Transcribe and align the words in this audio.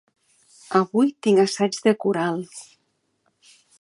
Avui 0.79 1.11
tinc 1.27 1.41
assaig 1.43 1.77
de 1.89 1.93
coral. 2.07 2.41